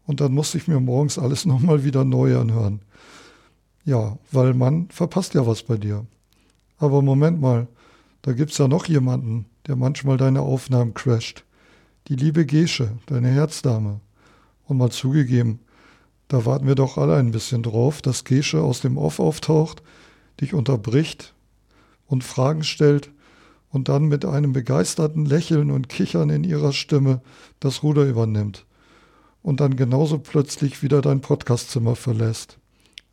[0.06, 2.82] Und dann musste ich mir morgens alles nochmal wieder neu anhören.
[3.84, 6.06] Ja, weil man verpasst ja was bei dir.
[6.78, 7.68] Aber Moment mal,
[8.24, 11.44] da gibt's ja noch jemanden, der manchmal deine Aufnahmen crasht.
[12.08, 14.02] Die liebe Gesche, deine Herzdame.
[14.66, 15.60] Und mal zugegeben,
[16.28, 19.84] da warten wir doch alle ein bisschen drauf, dass Gesche aus dem Off auftaucht,
[20.42, 21.36] dich unterbricht
[22.08, 23.12] und Fragen stellt
[23.70, 27.22] und dann mit einem begeisterten Lächeln und Kichern in ihrer Stimme
[27.60, 28.66] das Ruder übernimmt
[29.46, 32.58] und dann genauso plötzlich wieder dein Podcastzimmer verlässt.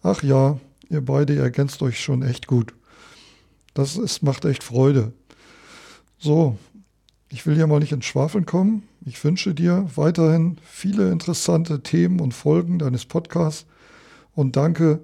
[0.02, 2.72] Ach ja, ihr beide ergänzt euch schon echt gut.
[3.74, 5.12] Das ist, macht echt Freude.
[6.18, 6.56] So,
[7.28, 8.88] ich will ja mal nicht ins Schwafeln kommen.
[9.04, 13.66] Ich wünsche dir weiterhin viele interessante Themen und Folgen deines Podcasts
[14.34, 15.00] und danke,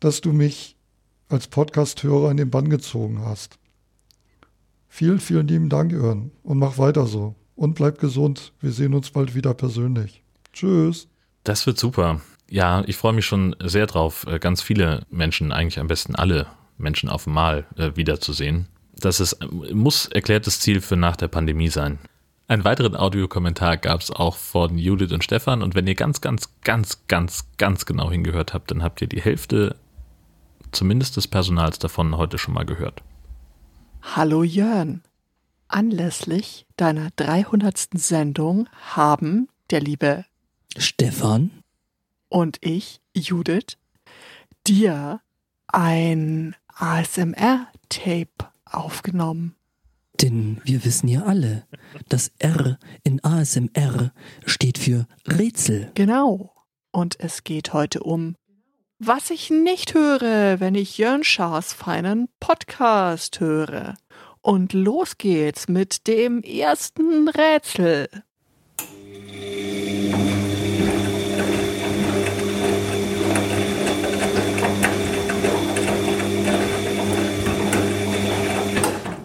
[0.00, 0.76] dass du mich
[1.28, 3.60] als Podcast-Hörer in den Bann gezogen hast.
[4.88, 8.52] Vielen, vielen lieben Dank, Jörn, und mach weiter so und bleib gesund.
[8.60, 10.22] Wir sehen uns bald wieder persönlich.
[10.52, 11.08] Tschüss.
[11.42, 12.20] Das wird super.
[12.48, 16.46] Ja, ich freue mich schon sehr drauf, äh, ganz viele Menschen, eigentlich am besten alle
[16.78, 18.66] Menschen auf dem Mal äh, wiederzusehen.
[18.94, 19.38] Das ist,
[19.72, 21.98] muss erklärtes Ziel für nach der Pandemie sein.
[22.48, 26.48] Einen weiteren Audiokommentar gab es auch von Judith und Stefan und wenn ihr ganz, ganz,
[26.62, 29.74] ganz, ganz, ganz genau hingehört habt, dann habt ihr die Hälfte
[30.70, 33.02] zumindest des Personals davon heute schon mal gehört.
[34.14, 35.02] Hallo Jörn.
[35.68, 37.88] Anlässlich deiner 300.
[37.94, 40.24] Sendung haben der liebe
[40.76, 41.50] Stefan
[42.28, 43.76] und ich, Judith,
[44.66, 45.20] dir
[45.66, 49.54] ein ASMR-Tape aufgenommen.
[50.20, 51.66] Denn wir wissen ja alle,
[52.08, 54.12] das R in ASMR
[54.44, 55.90] steht für Rätsel.
[55.94, 56.52] Genau.
[56.90, 58.36] Und es geht heute um,
[58.98, 63.94] was ich nicht höre, wenn ich Jörn Schaas feinen Podcast höre.
[64.46, 68.08] Und los geht's mit dem ersten Rätsel.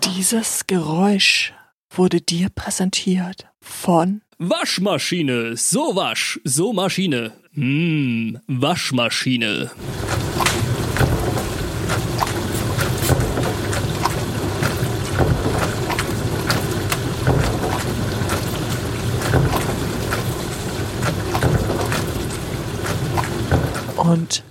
[0.04, 1.54] Dieses Geräusch
[1.92, 7.34] wurde dir präsentiert von Waschmaschine, so wasch, so Maschine.
[7.54, 9.70] Hm, Waschmaschine.
[24.12, 24.44] Und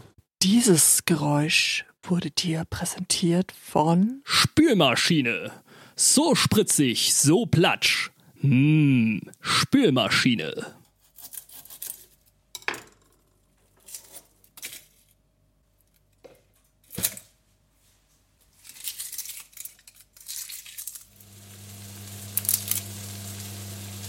[0.42, 5.52] dieses Geräusch wurde dir präsentiert von Spülmaschine.
[5.96, 8.10] So spritzig, so platsch.
[8.40, 10.48] Hm, Spülmaschine.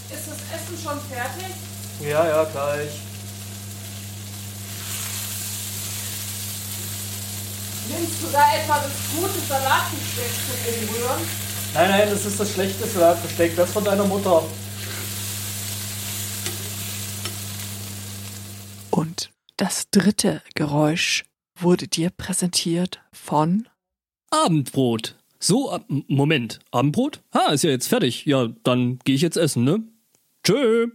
[0.09, 1.53] Ist das Essen schon fertig?
[1.99, 3.10] Ja, ja, gleich.
[7.89, 11.21] Nimmst du da etwa das gute Salatbesteck zum Umrühren?
[11.73, 14.43] Nein, nein, das ist das schlechte Salatbesteck, das von deiner Mutter.
[18.91, 21.23] Und das dritte Geräusch
[21.55, 23.67] wurde dir präsentiert von
[24.29, 25.15] Abendbrot.
[25.39, 27.21] So, Moment, Abendbrot?
[27.31, 28.25] Ah, ist ja jetzt fertig.
[28.25, 29.81] Ja, dann gehe ich jetzt essen, ne?
[30.43, 30.87] Tschö.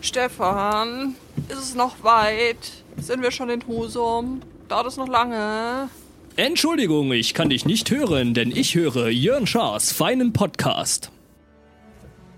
[0.00, 1.14] Stefan.
[1.48, 2.79] Ist es noch weit?
[2.96, 4.42] Sind wir schon in Husum?
[4.68, 5.88] Dauert es noch lange?
[6.36, 11.10] Entschuldigung, ich kann dich nicht hören, denn ich höre Jörn Schaas feinen Podcast.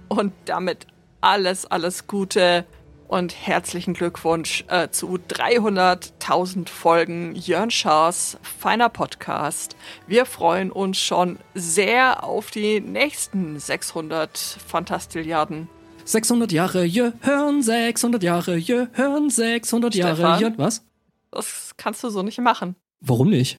[0.09, 0.87] Und damit
[1.21, 2.65] alles, alles Gute
[3.12, 9.77] und herzlichen Glückwunsch äh, zu 300.000 Folgen Jörn Schaas feiner Podcast.
[10.07, 15.69] Wir freuen uns schon sehr auf die nächsten 600 Fantastilliarden.
[16.05, 20.59] 600 Jahre Jörn, 600 Jahre Jörn, 600 Jahre Stefan?
[20.59, 20.85] Was?
[21.31, 22.77] Das kannst du so nicht machen.
[23.01, 23.57] Warum nicht?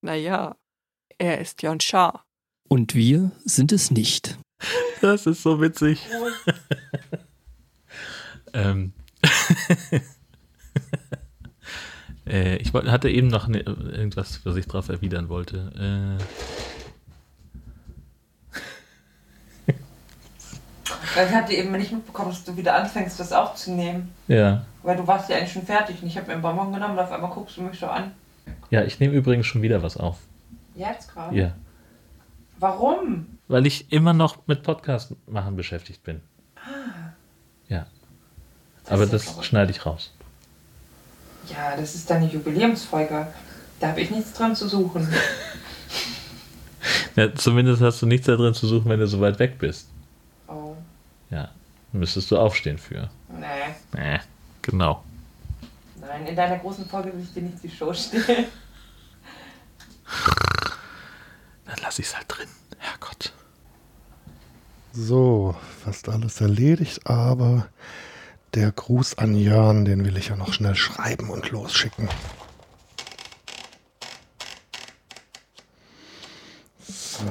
[0.00, 0.56] Naja,
[1.18, 2.24] er ist Jörn Schaar.
[2.68, 4.38] Und wir sind es nicht.
[5.00, 6.00] Das ist so witzig.
[8.52, 8.92] ähm.
[12.26, 16.18] äh, ich hatte eben noch ne, irgendwas, was ich drauf erwidern wollte.
[16.18, 16.22] Äh,
[21.14, 24.12] Weil ich hatte eben nicht mitbekommen, dass du wieder anfängst, das aufzunehmen.
[24.28, 24.64] ja.
[24.84, 26.98] Weil du warst ja eigentlich schon fertig und ich habe mir einen Bonbon genommen und
[27.04, 28.10] auf einmal guckst du mich so an.
[28.70, 30.18] Ja, ich nehme übrigens schon wieder was auf.
[30.74, 31.36] Jetzt gerade?
[31.36, 31.52] Ja.
[32.58, 33.26] Warum?
[33.46, 36.20] Weil ich immer noch mit Podcast machen beschäftigt bin.
[36.56, 37.12] Ah,
[37.68, 37.86] Ja.
[38.88, 39.44] Aber ist ja das verrückt.
[39.46, 40.12] schneide ich raus.
[41.48, 43.28] ja, das ist deine Jubiläumsfolge.
[43.78, 45.06] Da habe ich nichts dran zu suchen.
[47.14, 49.88] Ja, zumindest hast du nichts da drin zu suchen, wenn du so weit weg bist.
[51.32, 51.50] Ja.
[51.92, 53.10] Müsstest du aufstehen für.
[53.28, 53.96] nee.
[53.98, 54.18] Äh,
[54.60, 55.02] genau.
[56.00, 58.46] Nein, in deiner großen Folge will ich dir nicht die Show stehlen.
[61.64, 62.48] Dann lasse ich es halt drin.
[62.78, 63.32] Herrgott.
[64.92, 67.68] So, fast alles erledigt, aber
[68.54, 72.08] der Gruß an Jörn, den will ich ja noch schnell schreiben und losschicken.
[76.86, 77.24] So.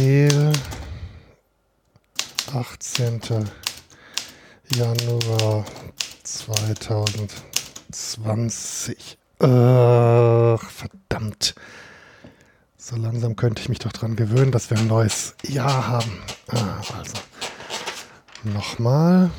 [0.00, 0.52] Kehl,
[2.54, 3.20] 18.
[4.74, 5.66] Januar
[6.22, 9.18] 2020.
[9.40, 11.54] Ach, verdammt.
[12.78, 16.22] So langsam könnte ich mich doch dran gewöhnen, dass wir ein neues Jahr haben.
[16.48, 17.18] Ah, also.
[18.44, 19.30] Nochmal.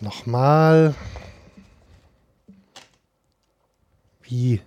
[0.00, 0.94] nochmal.
[4.20, 4.60] Wie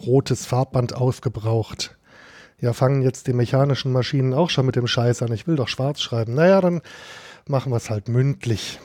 [0.00, 1.98] rotes Farbband aufgebraucht.
[2.60, 5.32] Ja, fangen jetzt die mechanischen Maschinen auch schon mit dem Scheiß an.
[5.32, 6.32] Ich will doch schwarz schreiben.
[6.32, 6.80] Naja, dann
[7.46, 8.80] machen wir es halt mündlich.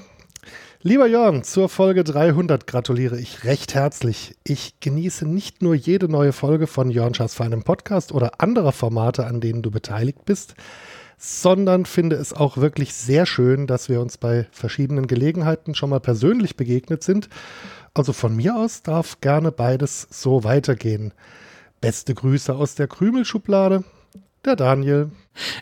[0.88, 4.38] Lieber Jörn, zur Folge 300 gratuliere ich recht herzlich.
[4.46, 9.26] Ich genieße nicht nur jede neue Folge von Jörn Schaas feinem Podcast oder anderer Formate,
[9.26, 10.56] an denen du beteiligt bist,
[11.18, 16.00] sondern finde es auch wirklich sehr schön, dass wir uns bei verschiedenen Gelegenheiten schon mal
[16.00, 17.28] persönlich begegnet sind.
[17.94, 21.14] Also von mir aus darf gerne beides so weitergehen.
[21.82, 23.84] Beste Grüße aus der Krümelschublade,
[24.48, 25.12] der Daniel.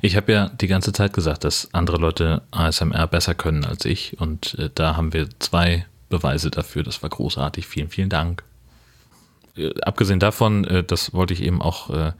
[0.01, 4.19] Ich habe ja die ganze Zeit gesagt, dass andere Leute ASMR besser können als ich
[4.19, 6.83] und äh, da haben wir zwei Beweise dafür.
[6.83, 7.67] Das war großartig.
[7.67, 8.43] Vielen, vielen Dank.
[9.57, 12.13] Äh, abgesehen davon, äh, das wollte ich eben auch äh,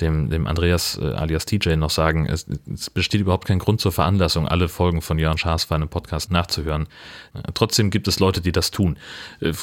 [0.00, 3.92] dem, dem Andreas äh, alias TJ noch sagen, es, es, besteht überhaupt kein Grund zur
[3.92, 6.88] Veranlassung, alle Folgen von Jörn Schaas für einen Podcast nachzuhören.
[7.34, 8.96] Äh, trotzdem gibt es Leute, die das tun.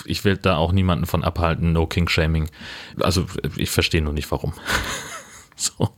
[0.06, 2.50] Ich will da auch niemanden von abhalten, no King-Shaming.
[3.00, 3.26] Also
[3.58, 4.54] ich verstehe nur nicht warum.
[5.56, 5.89] so.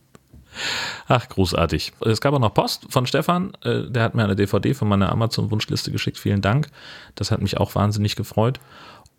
[1.08, 1.94] Ach, großartig.
[2.02, 3.54] Es gab auch noch Post von Stefan.
[3.64, 6.18] Äh, der hat mir eine DVD von meiner Amazon-Wunschliste geschickt.
[6.18, 6.68] Vielen Dank.
[7.16, 8.60] Das hat mich auch wahnsinnig gefreut.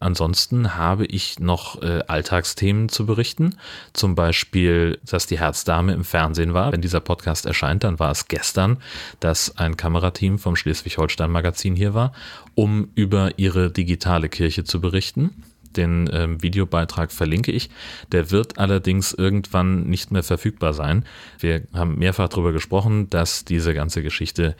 [0.00, 3.56] Ansonsten habe ich noch äh, Alltagsthemen zu berichten.
[3.92, 6.72] Zum Beispiel, dass die Herzdame im Fernsehen war.
[6.72, 8.78] Wenn dieser Podcast erscheint, dann war es gestern,
[9.20, 12.12] dass ein Kamerateam vom Schleswig-Holstein-Magazin hier war,
[12.54, 15.42] um über ihre digitale Kirche zu berichten
[15.76, 17.70] den ähm, Videobeitrag verlinke ich.
[18.12, 21.04] Der wird allerdings irgendwann nicht mehr verfügbar sein.
[21.38, 24.56] Wir haben mehrfach darüber gesprochen, dass diese ganze Geschichte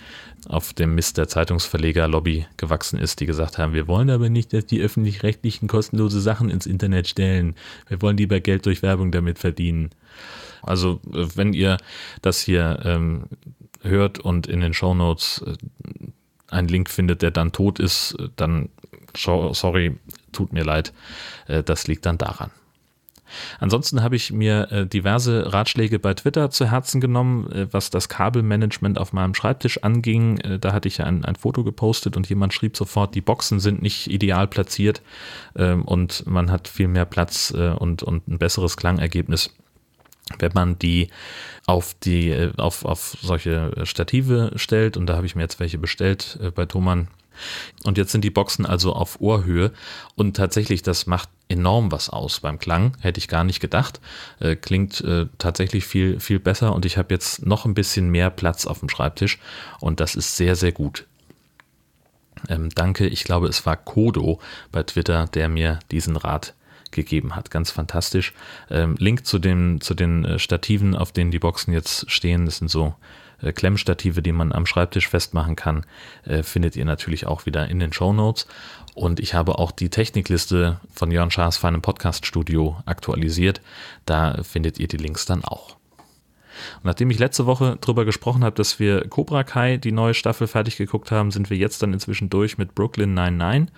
[0.49, 4.67] auf dem Mist der Zeitungsverleger-Lobby gewachsen ist, die gesagt haben, wir wollen aber nicht, dass
[4.67, 7.55] die öffentlich-rechtlichen kostenlose Sachen ins Internet stellen.
[7.89, 9.91] Wir wollen lieber Geld durch Werbung damit verdienen.
[10.63, 11.77] Also wenn ihr
[12.23, 13.25] das hier ähm,
[13.83, 15.55] hört und in den Show Notes äh,
[16.49, 18.71] einen Link findet, der dann tot ist, äh, dann
[19.17, 19.97] sorry,
[20.35, 20.93] tut mir leid,
[21.47, 22.51] äh, das liegt dann daran.
[23.59, 28.09] Ansonsten habe ich mir äh, diverse Ratschläge bei Twitter zu Herzen genommen, äh, was das
[28.09, 30.39] Kabelmanagement auf meinem Schreibtisch anging.
[30.61, 34.09] Da hatte ich ein, ein Foto gepostet und jemand schrieb sofort, die Boxen sind nicht
[34.09, 35.03] ideal platziert
[35.57, 39.51] ähm, und man hat viel mehr Platz und, und ein besseres Klangergebnis
[40.39, 41.09] wenn man die
[41.67, 46.39] auf die auf, auf solche Stative stellt und da habe ich mir jetzt welche bestellt
[46.55, 47.09] bei Thomann
[47.85, 49.73] und jetzt sind die Boxen also auf Ohrhöhe
[50.15, 54.01] und tatsächlich, das macht enorm was aus beim Klang, hätte ich gar nicht gedacht.
[54.41, 58.31] Äh, klingt äh, tatsächlich viel, viel besser und ich habe jetzt noch ein bisschen mehr
[58.31, 59.39] Platz auf dem Schreibtisch
[59.81, 61.07] und das ist sehr, sehr gut.
[62.49, 66.55] Ähm, danke, ich glaube, es war Kodo bei Twitter, der mir diesen Rat
[66.91, 67.51] gegeben hat.
[67.51, 68.33] Ganz fantastisch.
[68.71, 72.59] Ähm, Link zu den, zu den äh, Stativen, auf denen die Boxen jetzt stehen, das
[72.59, 72.95] sind so
[73.45, 75.85] äh, Klemmstative, die man am Schreibtisch festmachen kann,
[76.25, 78.47] äh, findet ihr natürlich auch wieder in den Show Notes.
[78.95, 83.61] Und ich habe auch die Technikliste von Jörn Schaas feinem Podcast-Studio aktualisiert.
[84.07, 85.77] Da findet ihr die Links dann auch.
[86.85, 90.77] Nachdem ich letzte Woche darüber gesprochen habe, dass wir Cobra Kai, die neue Staffel, fertig
[90.77, 93.73] geguckt haben, sind wir jetzt dann inzwischen durch mit Brooklyn 99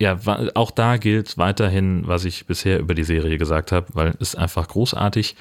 [0.00, 0.16] ja,
[0.54, 4.68] auch da gilt weiterhin, was ich bisher über die Serie gesagt habe, weil es einfach
[4.68, 5.34] großartig,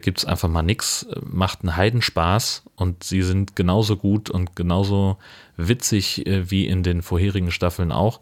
[0.00, 5.18] gibt es einfach mal nichts, macht einen Heidenspaß und sie sind genauso gut und genauso
[5.56, 8.20] witzig äh, wie in den vorherigen Staffeln auch.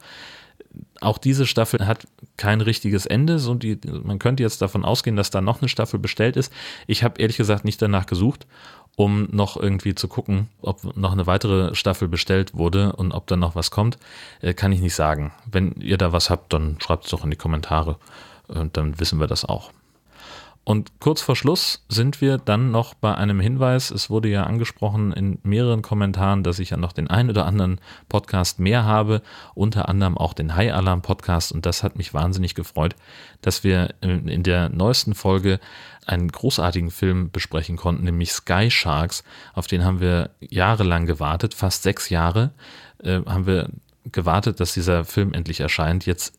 [1.01, 2.07] Auch diese Staffel hat
[2.37, 3.39] kein richtiges Ende.
[3.39, 6.53] So die, man könnte jetzt davon ausgehen, dass da noch eine Staffel bestellt ist.
[6.87, 8.47] Ich habe ehrlich gesagt nicht danach gesucht
[8.97, 13.37] um noch irgendwie zu gucken, ob noch eine weitere Staffel bestellt wurde und ob da
[13.37, 13.99] noch was kommt,
[14.41, 15.33] äh, kann ich nicht sagen.
[15.51, 17.97] Wenn ihr da was habt, dann schreibt es doch in die Kommentare
[18.49, 19.71] und dann wissen wir das auch.
[20.65, 23.91] Und kurz vor Schluss sind wir dann noch bei einem Hinweis.
[23.91, 27.81] Es wurde ja angesprochen in mehreren Kommentaren, dass ich ja noch den einen oder anderen
[28.09, 29.23] Podcast mehr habe,
[29.55, 31.51] unter anderem auch den High Alarm Podcast.
[31.51, 32.95] Und das hat mich wahnsinnig gefreut,
[33.41, 35.59] dass wir in der neuesten Folge
[36.07, 39.25] einen großartigen Film besprechen konnten, nämlich Sky Sharks.
[39.55, 42.53] Auf den haben wir jahrelang gewartet, fast sechs Jahre
[43.03, 43.69] äh, haben wir
[44.11, 46.07] gewartet, dass dieser Film endlich erscheint.
[46.07, 46.35] Jetzt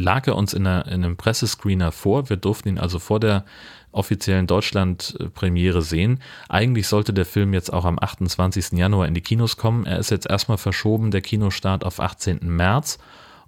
[0.00, 2.28] lag er uns in, einer, in einem Pressescreener vor.
[2.28, 3.44] Wir durften ihn also vor der
[3.92, 6.20] offiziellen Deutschland-Premiere sehen.
[6.48, 8.72] Eigentlich sollte der Film jetzt auch am 28.
[8.72, 9.86] Januar in die Kinos kommen.
[9.86, 12.38] Er ist jetzt erstmal verschoben, der Kinostart auf 18.
[12.42, 12.98] März.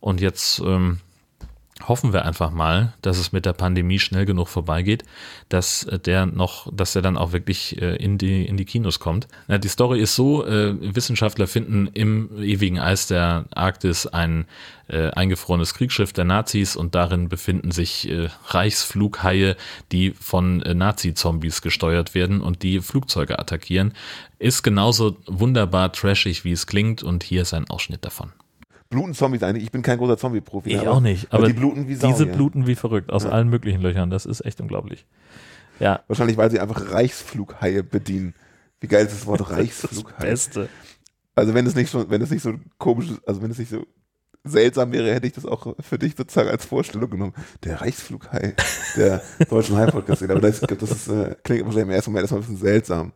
[0.00, 0.98] Und jetzt ähm,
[1.88, 5.04] hoffen wir einfach mal, dass es mit der Pandemie schnell genug vorbeigeht,
[5.48, 9.26] dass der noch, dass er dann auch wirklich äh, in die, in die Kinos kommt.
[9.48, 14.46] Ja, die Story ist so, äh, Wissenschaftler finden im ewigen Eis der Arktis ein
[14.88, 19.56] äh, eingefrorenes Kriegsschiff der Nazis und darin befinden sich äh, Reichsflughaie,
[19.90, 23.94] die von äh, Nazi-Zombies gesteuert werden und die Flugzeuge attackieren.
[24.38, 28.32] Ist genauso wunderbar trashig, wie es klingt und hier ist ein Ausschnitt davon
[28.92, 29.64] bluten Zombies eigentlich.
[29.64, 30.70] Ich bin kein großer Zombie-Profi.
[30.70, 31.32] Ich auch nicht.
[31.32, 32.32] Aber die bluten wie Sau, Diese ja.
[32.32, 33.30] bluten wie verrückt aus Ja.
[33.30, 34.10] allen möglichen Löchern.
[34.10, 35.06] Das ist echt unglaublich.
[35.80, 36.02] Ja.
[36.06, 38.34] Wahrscheinlich, weil sie einfach Reichsflughaie bedienen.
[38.80, 40.20] Wie geil ist das Wort Reichsflughaie?
[40.30, 40.68] Beste.
[41.34, 43.70] Also wenn es nicht schon, wenn es nicht so komisch ist, also wenn es nicht
[43.70, 43.84] so
[44.44, 47.32] seltsam wäre, hätte ich das auch für dich sozusagen als Vorstellung genommen.
[47.64, 48.54] Der Reichsflughai
[48.96, 50.22] der deutschen High-Podcast.
[50.24, 53.12] Aber das, das ist, äh, klingt wahrscheinlich im ersten Moment erstmal ein bisschen seltsam.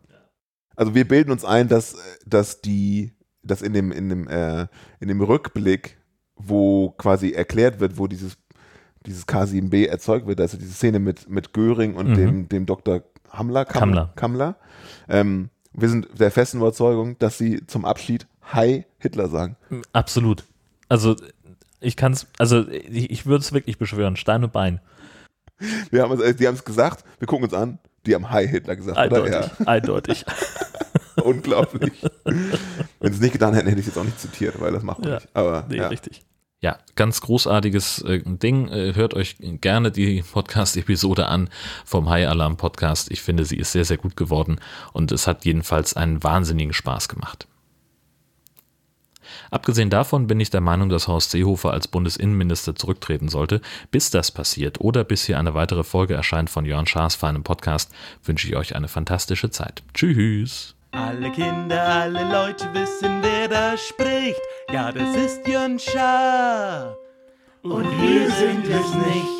[0.77, 1.97] Also wir bilden uns ein, dass,
[2.27, 3.13] dass die,
[3.47, 4.67] dass in dem, in dem, äh,
[5.01, 5.97] in dem Rückblick,
[6.37, 8.37] wo quasi erklärt wird, wo dieses,
[9.07, 12.15] dieses K7b erzeugt wird, also diese Szene mit, mit Göring und Mhm.
[12.15, 13.03] dem, dem Dr.
[13.31, 14.13] Hamler, Kammler.
[14.17, 14.57] Kammler.
[15.09, 19.57] Ähm, wir sind der festen Überzeugung, dass sie zum Abschied Hi Hitler sagen.
[19.93, 20.45] Absolut.
[20.89, 21.17] Also
[21.81, 24.81] ich kann es, also ich, ich würde es wirklich beschwören, Stein und Bein.
[25.91, 28.77] Wir haben es, die haben es gesagt, wir gucken uns an, die haben Hi Hitler
[28.77, 29.51] gesagt, Eindeutig, oder?
[29.59, 29.67] Ja.
[29.67, 30.25] eindeutig.
[31.27, 31.93] Unglaublich.
[32.25, 34.83] Wenn sie es nicht getan hätten, hätte ich es jetzt auch nicht zitiert, weil das
[34.83, 35.29] macht man Ja, nicht.
[35.35, 35.89] Aber nee, ja.
[35.89, 36.23] richtig.
[36.61, 38.69] Ja, ganz großartiges äh, Ding.
[38.69, 41.51] Äh, hört euch gerne die Podcast-Episode an
[41.85, 43.11] vom High Alarm Podcast.
[43.11, 44.61] Ich finde, sie ist sehr, sehr gut geworden
[44.93, 47.47] und es hat jedenfalls einen wahnsinnigen Spaß gemacht.
[49.51, 53.61] Abgesehen davon bin ich der Meinung, dass Horst Seehofer als Bundesinnenminister zurücktreten sollte.
[53.91, 57.93] Bis das passiert oder bis hier eine weitere Folge erscheint von Jörn Schaas feinem Podcast,
[58.25, 59.83] wünsche ich euch eine fantastische Zeit.
[59.95, 60.76] Tschüss.
[60.97, 64.41] Alle Kinder, alle Leute wissen, wer da spricht.
[64.73, 66.97] Ja, das ist Jörn Schaar.
[67.63, 69.36] Und wir sind es nicht.